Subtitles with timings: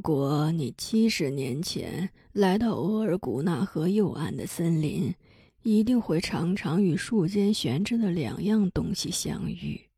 [0.00, 5.14] 如果你七十年前来到额尔古纳河右岸的森林，
[5.62, 9.90] 一定会常常与树间悬着的两样东西相遇：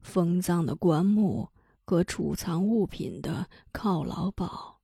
[0.00, 1.48] 封葬的棺木
[1.84, 4.80] 和储藏物品的犒劳堡。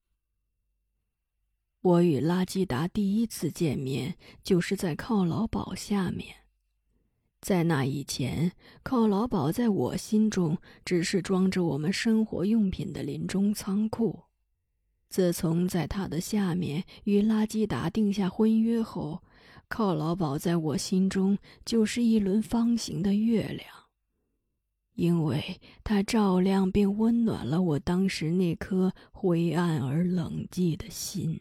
[1.81, 6.36] 我与拉基达第一次见面，就是在犒劳堡下面。
[7.41, 8.52] 在那以前，
[8.84, 14.24] 犒劳堡在我心中只是装着我们生活用品的临终仓库。
[15.08, 19.22] 自从在它的下面与拉基达定下婚约后，
[19.68, 23.66] 犒劳堡在我心中就是一轮方形的月亮，
[24.94, 31.41] 因为它照亮并温暖了我当时那颗灰暗而冷寂的心。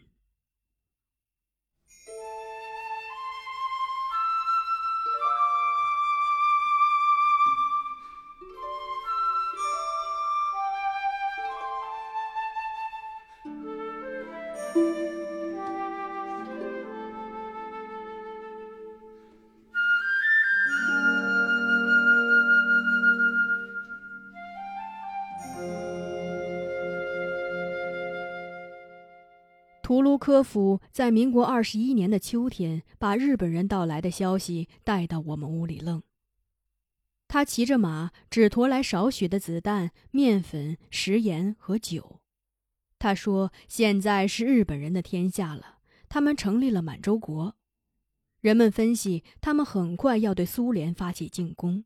[29.90, 36.04] 图卢科夫在民国二十一年的秋天，把日本人到来的消息带到我们屋里愣。
[37.28, 42.22] 他骑着马，只驮来少许的子弹、面粉、食盐和酒。
[43.00, 47.56] 他说：“现在是日本人的天下了，他们成立了满洲国。
[48.42, 51.84] 人们分析，他们很快要对苏联发起进攻，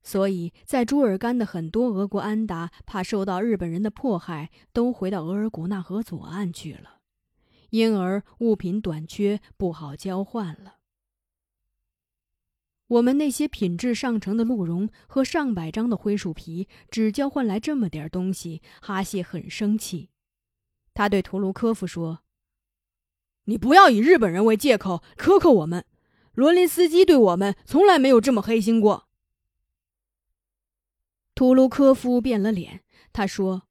[0.00, 6.92] 所以在朱尔干的很多俄国安达怕受到日本人的迫害，都回到额尔古纳河左岸去了。”
[7.70, 10.76] 因而物品短缺，不好交换了。
[12.88, 20.10] 我们那些品质上乘的鹿茸和上百张的灰树皮，只交换来这么点东西，哈谢很生气。
[20.94, 22.20] 他对图卢科夫说
[23.46, 25.84] ：“你不要以日本人为借口苛刻我们，
[26.34, 29.08] 罗林斯基对我们从来没有这么黑心过。”
[31.34, 33.65] 图卢科夫变了脸，他说。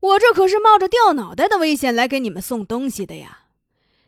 [0.00, 3.46] 我这可是冒着掉脑袋的危险来给你们送东西的呀！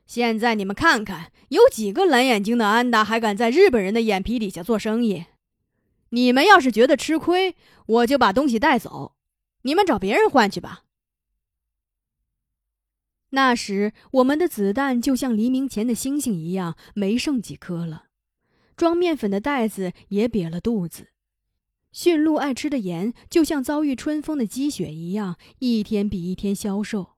[0.07, 5.27] 现在你们看看，有几个蓝眼睛的安达还敢在日本人的眼皮底下做生意？
[6.11, 7.55] 你们要是觉得吃亏，
[7.87, 9.15] 我就把东西带走，
[9.63, 10.85] 你们找别人换去吧。
[13.31, 18.07] 那时我们的子弹就像黎明前的星星一样，没剩几颗了，
[18.77, 21.11] 装面粉的袋子也瘪了肚子。
[21.93, 27.17] 驯鹿爱吃的盐，就像遭遇春风的积雪一样，一天比一天消瘦。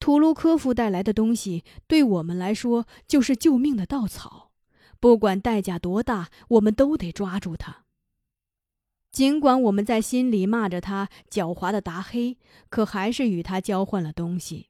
[0.00, 4.52] 图卢科夫带来的东西，对我们来说就是救命的稻草，
[5.00, 7.84] 不管代价多大，我们都得抓住它。
[9.10, 14.68] 尽管我们在心里骂着他狡猾的达黑，可还是与他交换了东西。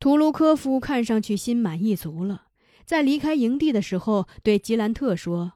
[0.00, 2.46] 图卢科夫看上去心满意足了，
[2.84, 5.52] 在离开营地的时候，对吉兰特说。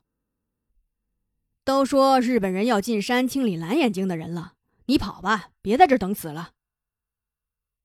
[1.65, 4.53] 都说日本人要进山清理蓝眼睛的人了，
[4.87, 6.51] 你跑吧，别在这等死了。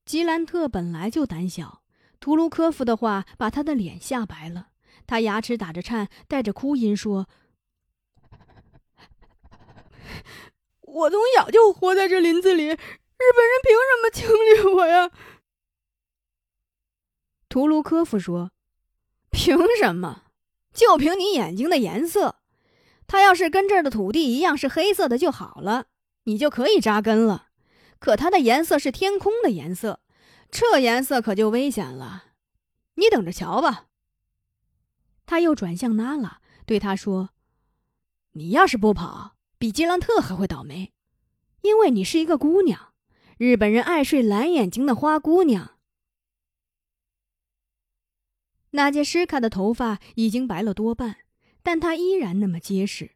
[0.05, 1.81] 吉兰特本来就胆小，
[2.19, 4.71] 图卢科夫的话把他的脸吓白了，
[5.07, 7.29] 他牙齿打着颤，带着哭音说
[10.81, 12.83] ：“我从小就活在这林子里，日本人
[13.63, 15.09] 凭什么清理我呀？”
[17.47, 18.51] 图卢科夫说
[19.31, 20.23] ：“凭什么？
[20.73, 22.38] 就凭你眼睛的颜色。”
[23.09, 25.87] 他要是跟这儿的土地一样是黑色的就好了，
[26.25, 27.47] 你就可以扎根了。
[27.97, 29.99] 可它的颜色是天空的颜色，
[30.51, 32.25] 这颜色可就危险了。
[32.93, 33.87] 你等着瞧吧。
[35.25, 37.31] 他又转向娜拉，对他说
[38.33, 40.93] ：“你要是不跑，比吉兰特还会倒霉，
[41.61, 42.93] 因为你是一个姑娘。
[43.39, 45.79] 日本人爱睡蓝眼睛的花姑娘。”
[48.71, 51.17] 娜杰什卡的头发已经白了多半。
[51.63, 53.11] 但他依然那么结实。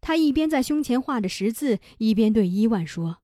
[0.00, 3.18] 他一边在胸前画着十字，一边对伊万说：“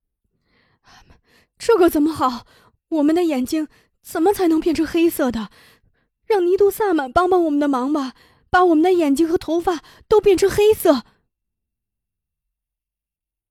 [1.57, 2.47] 这可怎么好？
[2.89, 3.67] 我们的眼睛
[4.01, 5.51] 怎么才能变成黑色的？
[6.25, 8.15] 让尼都萨满帮帮我们的忙吧，
[8.49, 11.05] 把我们的眼睛和头发都变成黑色。”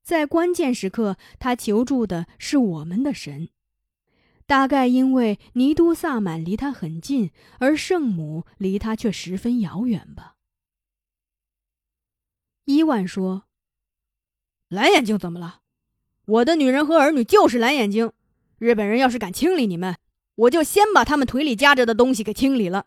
[0.03, 3.51] 在关键时刻，他求助的是我们的神。
[4.45, 7.31] 大概因为尼都萨满离他很近，
[7.61, 10.35] 而圣母离他却十分遥远吧。
[12.71, 13.47] 伊万说
[14.71, 15.63] ：“蓝眼睛怎么了？
[16.25, 18.13] 我的女人和儿女就是蓝眼睛。
[18.59, 19.97] 日本人要是敢清理你们，
[20.37, 22.87] 我就先把他们腿里夹着的东西给清理了。”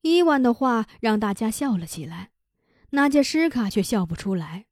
[0.00, 2.30] 伊万的话让大家笑了起来，
[2.90, 4.64] 那杰什卡却笑不出来。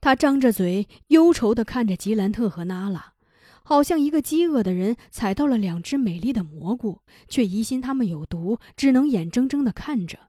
[0.00, 3.14] 他张着嘴，忧愁地看着吉兰特和娜拉，
[3.64, 10.27] 好像一个饥饿的人踩到了两只美丽的蘑菇，却疑心它们有毒，只能眼睁睁地看着。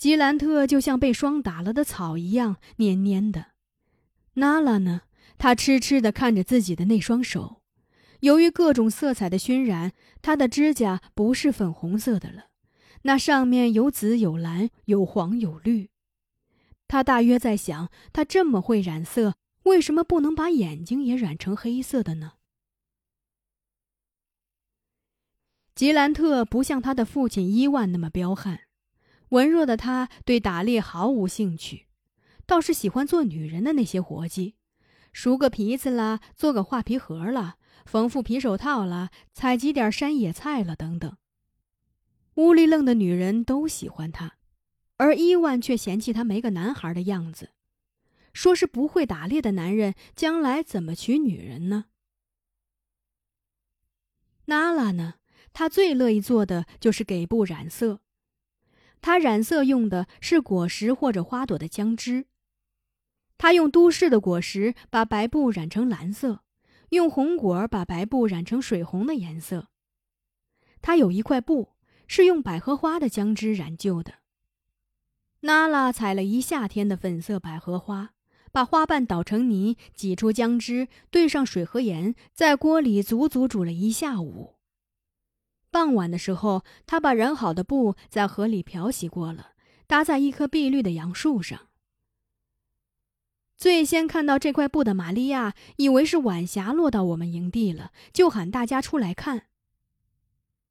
[0.00, 3.48] 吉兰特就像被霜打了的草一样黏黏的，
[4.32, 5.02] 娜拉呢？
[5.36, 7.60] 她痴痴地看着自己的那双手，
[8.20, 9.92] 由于各种色彩的熏染，
[10.22, 12.46] 她的指甲不是粉红色的了，
[13.02, 15.90] 那上面有紫有蓝有黄有绿。
[16.88, 22.32] 她大约在想：她这么会染色，为什么不能把眼睛也染成黑色的呢？
[25.74, 28.60] 吉兰特不像他的父亲伊万那么彪悍。
[29.30, 31.86] 文弱的他对打猎毫无兴趣，
[32.46, 34.54] 倒是喜欢做女人的那些活计，
[35.12, 41.16] 熟个皮子啦，做个画皮盒啦，缝副皮手套啦，采集点山野菜了等等。
[42.34, 44.34] 屋里愣的女人都喜欢他，
[44.96, 47.50] 而伊万却嫌弃他没个男孩的样子，
[48.32, 51.86] 说是不会打猎的男人将来怎么娶女人呢？
[54.46, 55.14] 娜拉呢？
[55.52, 58.00] 她最乐意做的就是给布染色。
[59.00, 62.26] 他染色用的是果实或者花朵的浆汁。
[63.38, 66.42] 他用都市的果实把白布染成蓝色，
[66.90, 69.68] 用红果把白布染成水红的颜色。
[70.82, 71.70] 他有一块布
[72.06, 74.14] 是用百合花的浆汁染就的。
[75.40, 78.10] 娜拉采了一夏天的粉色百合花，
[78.52, 84.56] 把花瓣捣成泥，挤出浆汁，兑上水和盐，在锅里足足煮了一下午。
[85.70, 89.52] 傍晚的时候，他把染好的布在河里漂洗过了，
[89.86, 91.68] 搭在一棵碧绿的杨树上。
[93.56, 99.46] 最先看到这块布的玛利亚以为是晚霞落到我们营地了，就喊大家出来看。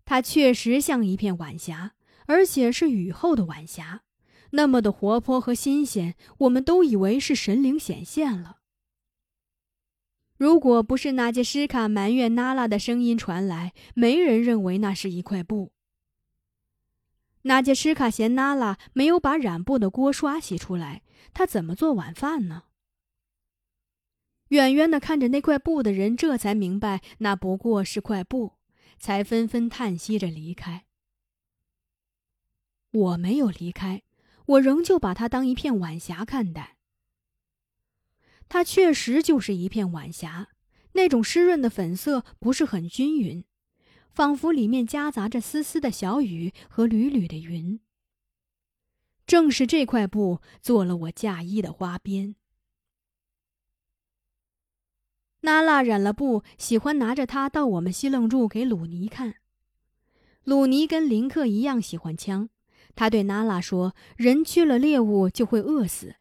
[0.05, 1.93] 它确实像一片晚霞，
[2.25, 4.01] 而且是雨后的晚霞，
[4.51, 8.58] 那么的活泼和新鲜，我们都以为是神灵显现了。
[10.39, 15.73] 如果不是那杰什卡埋怨娜拉的声音传来，没人认为那是一块布。
[17.41, 21.01] 那杰什卡嫌娜拉没有把染布的锅刷洗出来，
[21.33, 22.63] 他怎么做晚饭呢？
[24.47, 28.53] 远远的看着那块布的人，这才明白那不过是块布，
[28.97, 30.85] 才纷纷叹息着离开。
[32.91, 34.03] 我没有离开，
[34.45, 36.77] 我仍旧把它当一片晚霞看待。
[38.49, 40.49] 它确实就是一片晚霞，
[40.93, 43.45] 那种湿润的粉色不是很均匀，
[44.11, 47.79] 仿佛里面夹杂着丝丝的小雨和缕缕的云。
[49.27, 52.35] 正是这块布做了我嫁衣的花边。
[55.41, 59.35] 娜拉染了布，喜欢拿着它到我们西楞柱给鲁尼看。
[60.43, 62.49] 鲁尼跟林克一样喜欢枪，
[62.95, 66.15] 他对娜拉说：“人去了猎物就会饿死。”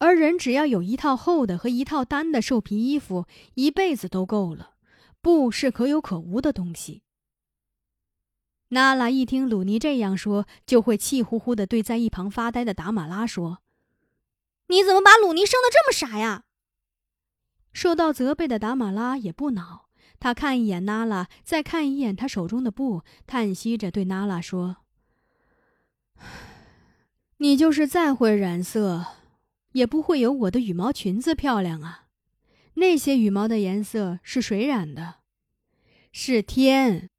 [0.00, 4.72] 而人只要有一套厚的和一套单的兽皮衣服，一辈子都够了。
[5.20, 7.02] 布是可有可无的东西。
[8.68, 13.58] 娜拉一听鲁尼这样说，就会气呼呼的对在一旁发呆的达玛拉说
[14.68, 16.44] ：“你怎么把鲁尼生的这么傻呀？”
[17.74, 24.78] 受到责备的达玛拉也不恼，他看一眼娜拉，再看一眼他手中的布，叹息着对娜拉说
[27.36, 29.04] ：“你就是再会染色。”
[29.72, 32.08] 也不会有我的羽毛裙子漂亮啊！
[32.74, 35.16] 那些羽毛的颜色是谁染的？
[36.12, 37.10] 是天。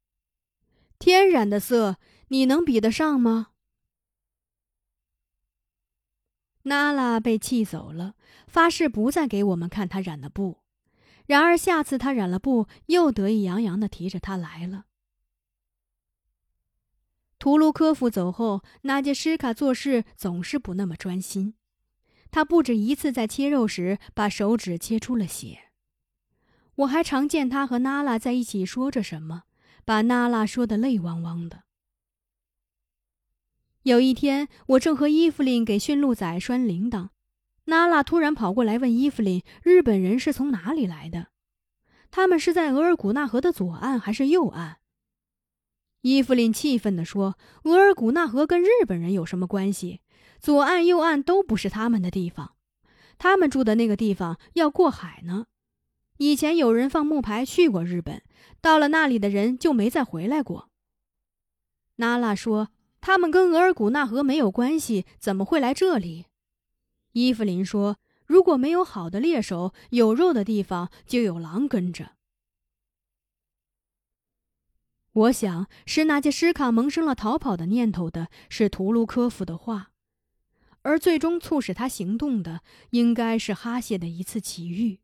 [0.98, 3.48] 天染的色，你能比得上吗？
[6.64, 8.14] 娜拉被气走了，
[8.46, 10.58] 发誓不再给我们看她染的布。
[11.26, 14.86] 然而下次她染了布，又得意洋洋的提着它来了。
[17.38, 21.54] 图卢科夫走后，纳杰什卡做事总是不那么专心。
[22.32, 25.60] 他不止一次在切肉时把手指切出了血。
[26.76, 29.42] 我还常见他和娜拉在一起说着什么，
[29.84, 31.64] 把娜拉说得泪汪汪的。
[33.82, 37.10] 有一天，我正和伊芙琳给驯鹿仔拴铃铛，
[37.66, 41.28] 娜拉突然跑过来问伊芙琳：“日本人是从哪里来的？
[42.10, 44.78] 他们是在额尔古纳河的左岸还是右岸？”
[46.00, 50.00] 伊芙琳气愤地说：“额尔古纳河跟日本人有什么关系？”
[50.42, 52.56] 左岸、右岸都不是他们的地方，
[53.16, 55.46] 他们住的那个地方要过海呢。
[56.18, 58.22] 以前有人放木牌去过日本，
[58.60, 60.68] 到了那里的人就没再回来过。
[61.96, 62.70] 娜拉说
[63.00, 66.26] ：“他们跟额尔古纳河没有关系，怎么会来这里？”
[67.12, 72.16] 伊芙琳说：“如果没有好的猎手，有肉的地方就有狼跟着。”
[75.14, 79.91] 我想，是那杰什卡萌生了逃跑的念头的，是图卢科夫的话。
[80.82, 82.60] 而最终促使他行动的，
[82.90, 85.00] 应该是哈谢的一次奇遇。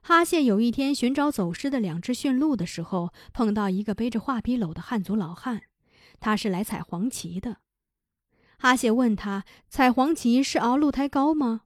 [0.00, 5.62] 哈谢有一天寻找走失的两只驯鹿的时候，碰到一个背着画皮篓的汉族老汉，
[6.18, 7.58] 他是来采黄芪的。
[8.58, 11.62] 哈谢问他：“采黄芪是熬鹿胎膏吗？”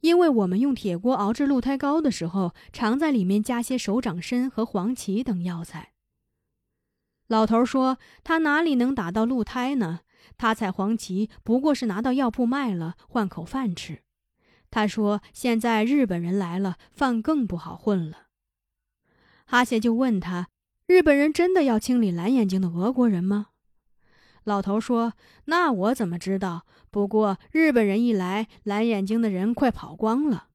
[0.00, 5.94] 因为我们用铁锅熬制鹿胎膏的时候，常在里面加些手掌参和黄芪等药材。
[7.26, 10.00] 老头说：“他哪里能打到鹿胎呢？
[10.38, 14.02] 他采黄芪不过是拿到药铺卖了，换口饭吃。”
[14.70, 18.26] 他说：“现在日本人来了，饭更不好混了。”
[19.46, 20.48] 哈谢就问他
[20.86, 23.48] ：“日本人真的要清理蓝眼睛的俄国人吗？”
[24.44, 25.14] 老头说
[25.46, 26.66] ：“那我怎么知道？
[26.90, 30.48] 不过日本人一来，蓝眼睛的人快跑光了。”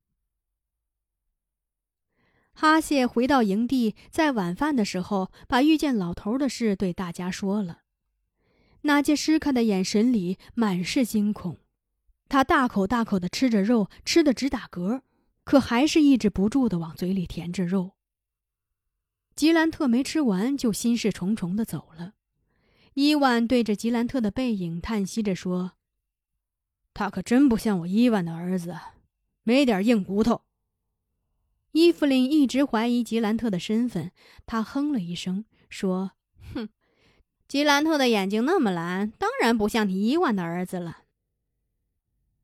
[2.53, 7.80] 哈谢回到营地，在晚饭的时候，把遇见老头的事对大家说了。
[8.83, 11.57] 那杰什卡的眼神里满是惊恐。
[12.27, 15.01] 他大口大口的吃着肉，吃的直打嗝，
[15.43, 17.91] 可还是抑制不住的往嘴里填着肉。
[19.35, 22.13] 吉兰特没吃完，就心事重重的走了。
[22.93, 25.73] 伊万对着吉兰特的背影叹息着说
[26.93, 28.77] ：“他可真不像我伊万的儿子，
[29.43, 30.43] 没点硬骨头。”
[31.71, 34.11] 伊芙琳一直怀疑吉兰特的身份，
[34.45, 36.11] 他哼了一声说：“，
[37.51, 40.99] 吉兰特的眼睛那么蓝，当然不像你伊万的儿子了。”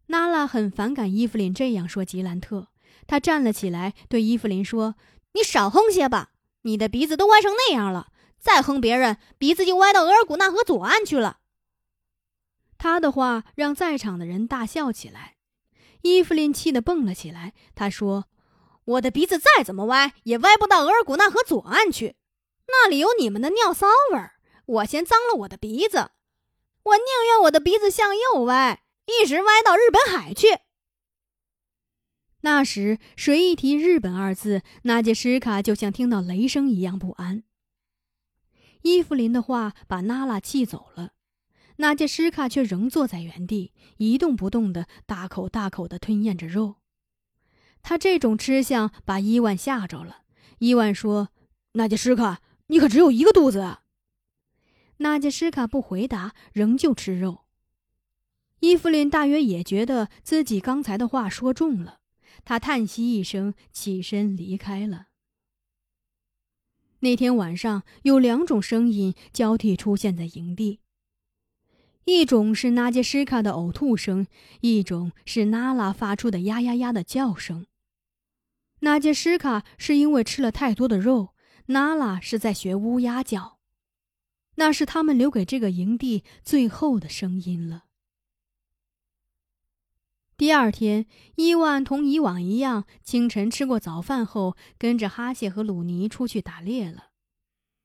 [0.08, 2.68] 娜拉很反感伊芙琳这样说吉兰特，
[3.08, 4.96] 她站了起来，对伊芙琳说
[5.32, 6.32] ：“你少哼些吧，
[6.64, 11.38] 你的鼻子都歪成那样了，再哼别人鼻子就歪到额尔古纳河左岸去了。”
[12.78, 15.38] 他的话让在场的人大笑起来。
[16.02, 18.26] 伊芙琳气得蹦了起来，她说
[18.84, 22.18] ：“我的鼻子再怎么歪，也歪不到额尔古纳河左岸去，
[22.68, 24.34] 那里有你们的尿骚味儿。
[24.68, 26.12] 我先脏了我的鼻子，
[26.84, 30.48] 我宁愿我的鼻子向右歪。”一直歪到日本海去。
[32.42, 37.44] 那时谁一提“日本”二字，那杰什卡就像听到雷声一样不安。
[38.82, 41.14] 伊芙琳的话把娜拉气走了，
[41.78, 46.76] 那杰什卡却仍坐在原地一动不动的大口大口的吞咽着肉。
[47.82, 50.24] 他这种吃相把伊万吓着了。
[50.60, 51.30] 伊万说
[51.74, 53.84] ：“那杰什卡，你可只有一个肚子啊！”
[54.98, 57.46] 那杰什卡不回答，仍旧吃肉。
[58.60, 62.00] 伊芙琳大约也觉得自己刚才的话说重了，
[62.44, 65.08] 她叹息一声，起身离开了。
[67.02, 70.80] 那天晚上有两种声音交替出现在营地，
[72.06, 74.26] 一种是纳杰什卡的呕吐声，
[74.62, 77.68] 一种是娜拉发出的呀呀呀的叫声。
[78.80, 81.36] 纳杰什卡是因为吃了太多的肉，
[81.68, 83.57] 娜拉是在学乌鸦叫，
[84.58, 87.86] 那是他们留给这个营地最后的声音了。
[90.36, 97.06] 第二天，伊万同以往一样，清晨吃过早饭后，跟着哈谢和鲁尼出去打猎了。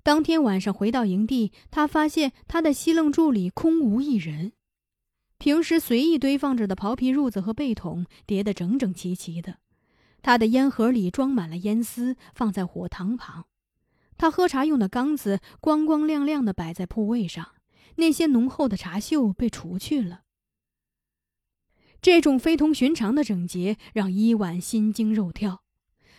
[0.02, 4.52] 当天晚上回到营地，他发现他的西楞柱里空无一人，
[5.38, 9.58] 平时随意堆放着的袍皮褥子和被筒叠得整整齐齐的，
[10.20, 13.46] 他的烟盒里装满了烟丝，放在火塘旁，
[14.22, 17.56] 他喝茶用的缸子光光亮亮的摆在铺位上，
[17.96, 20.22] 那些浓厚的茶锈被除去了。
[22.00, 25.64] 这种非同寻常的整洁让伊万心惊肉跳，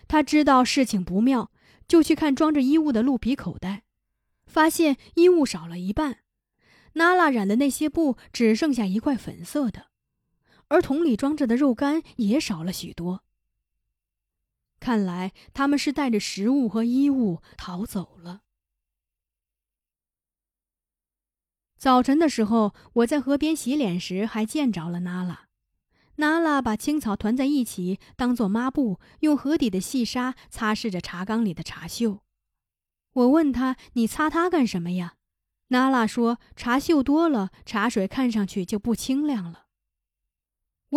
[0.05, 1.49] 他知道事情不妙，
[1.87, 3.83] 就去看装着衣物的鹿皮口袋，
[4.45, 6.17] 发现衣物少了一半，
[6.95, 9.85] 娜拉染的那些布只剩下一块粉色的，
[10.67, 13.22] 而桶里装着的肉干也少了许多。
[14.83, 18.41] 看来他们是带着食物和衣物逃走了。
[21.77, 25.47] 早晨的时候，我在河边洗脸时还见着了娜拉。
[26.15, 32.19] 娜拉把青草团在一起，当做抹布，用河底的细沙擦拭着茶缸里的茶锈。
[33.13, 35.15] 我问他：“你擦它干什么呀？”
[35.71, 39.67] 娜拉说：“茶锈多了，茶水看上去就不清亮了。”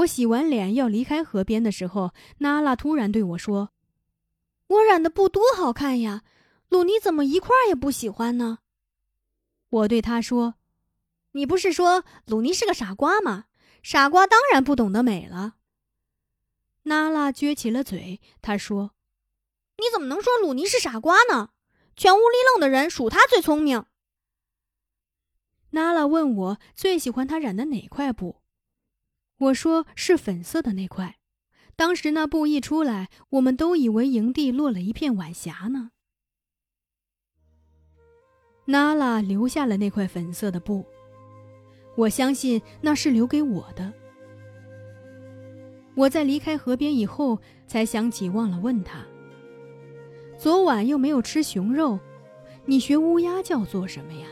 [0.02, 3.70] 我洗完脸要离开河边的时候，娜拉突然对我说
[4.68, 6.22] ：“我染的布多好看呀，
[6.68, 8.58] 鲁尼怎么一块也不喜欢呢？”
[9.68, 10.54] 我对他说
[11.32, 13.46] ：“你不是说鲁尼是个傻瓜吗？”
[13.82, 15.54] 傻瓜当然不懂得美了。
[16.84, 18.92] 娜拉撅起了嘴，她说
[19.78, 21.50] ：“你怎么能说鲁尼是傻瓜呢？
[21.94, 23.84] 全屋里愣的人数他最聪明。”
[25.70, 28.42] 娜拉问我最喜欢他染的哪块布，
[29.38, 31.18] 我说是粉色的那块。
[31.76, 35.90] 当时那布一出来，我们都以为营地落了一片晚霞呢。
[38.64, 40.84] 娜拉留下了那块粉色的布。
[41.96, 43.92] 我相信那是留给我的。
[45.94, 49.06] 我在离开河边以后，才想起忘了问他。
[50.38, 51.98] 昨晚又没有吃熊肉，
[52.64, 54.26] 你学乌鸦叫做什么呀？